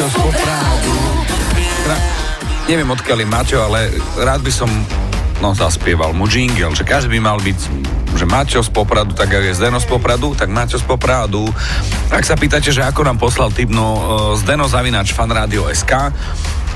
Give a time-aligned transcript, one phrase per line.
[0.00, 0.96] Maťo z Popradu.
[2.72, 4.72] Neviem odkiaľ je Maťo, ale rád by som
[5.44, 7.60] no, zaspieval mu jingle, že každý by mal byť
[8.16, 11.44] že Maťo z Popradu, tak ako je Zdeno z Popradu, tak Maťo z Popradu.
[12.08, 14.00] Ak sa pýtate, že ako nám poslal typ, no uh,
[14.40, 15.92] Zdeno Zavinač, fanradio.sk,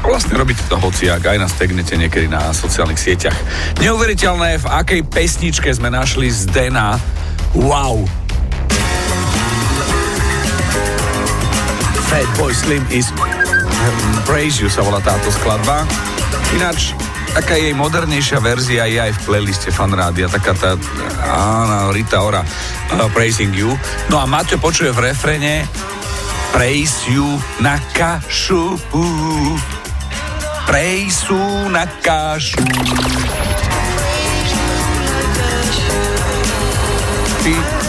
[0.05, 3.41] Vlastne robíte to hociak, aj nás tegnete niekedy na sociálnych sieťach.
[3.81, 7.01] Neuveriteľné, v akej pesničke sme našli Zdena.
[7.57, 8.05] Wow,
[12.15, 13.11] Fatboy Slim is
[14.23, 15.83] Praise You sa volá táto skladba.
[16.55, 16.95] Ináč,
[17.35, 20.79] taká jej modernejšia verzia je aj v playliste Fan Rádia, taká tá,
[21.27, 23.75] áno, Rita Ora, uh, Praising You.
[24.15, 25.67] No a Maťo počuje v refrene
[26.55, 27.27] Praise You
[27.59, 28.79] na kašu.
[30.71, 31.35] Praise
[31.67, 32.63] na kašu.
[37.43, 37.84] Ty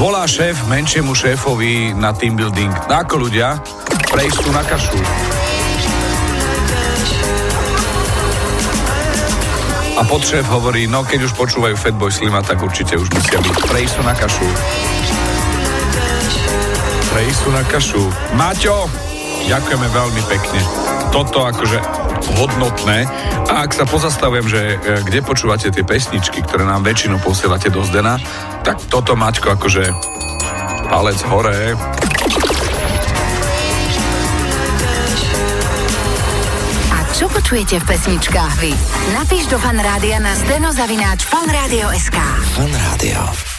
[0.00, 2.72] volá šéf menšiemu šéfovi na team building.
[2.88, 3.60] Ako ľudia?
[4.08, 4.96] Praise na kašu.
[9.94, 13.54] A podšéf hovorí, no keď už počúvajú Fatboy Slima, tak určite už musia byť.
[13.68, 14.48] Prejsú na kašu.
[17.12, 18.04] Prejsú na kašu.
[18.32, 18.88] Maťo,
[19.52, 20.60] ďakujeme veľmi pekne.
[21.12, 21.76] Toto akože
[22.40, 23.04] hodnotné.
[23.52, 27.84] A ak sa pozastavujem, že e, kde počúvate tie pesničky, ktoré nám väčšinou posielate do
[27.84, 28.16] Zdena,
[28.62, 29.84] tak toto Maťko akože
[30.90, 31.74] palec hore.
[37.20, 38.72] Čo počujete v pesničkách vy?
[39.12, 42.16] Napíš do fanrádia na steno zavináč fanradio.sk
[42.56, 43.50] Fanrádio.